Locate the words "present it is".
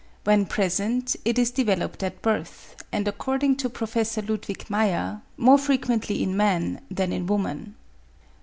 0.47-1.51